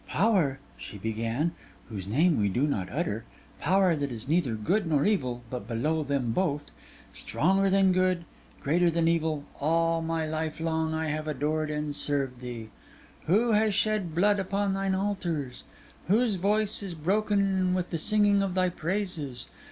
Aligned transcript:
'Power,' 0.07 0.57
she 0.79 0.97
began, 0.97 1.51
'whose 1.87 2.07
name 2.07 2.39
we 2.39 2.49
do 2.49 2.65
not 2.65 2.89
utter; 2.91 3.23
power 3.59 3.95
that 3.95 4.09
is 4.11 4.27
neither 4.27 4.55
good 4.55 4.87
nor 4.87 5.05
evil, 5.05 5.43
but 5.51 5.67
below 5.67 6.01
them 6.01 6.31
both; 6.31 6.71
stronger 7.13 7.69
than 7.69 7.91
good, 7.91 8.25
greater 8.61 8.89
than 8.89 9.07
evil—all 9.07 10.01
my 10.01 10.25
life 10.25 10.59
long 10.59 10.91
I 10.95 11.09
have 11.09 11.27
adored 11.27 11.69
and 11.69 11.95
served 11.95 12.39
thee. 12.39 12.69
Who 13.27 13.51
has 13.51 13.75
shed 13.75 14.15
blood 14.15 14.39
upon 14.39 14.73
thine 14.73 14.95
altars? 14.95 15.65
whose 16.07 16.33
voice 16.33 16.81
is 16.81 16.95
broken 16.95 17.75
with 17.75 17.91
the 17.91 17.99
singing 17.99 18.41
of 18.41 18.55
thy 18.55 18.69
praises? 18.69 19.45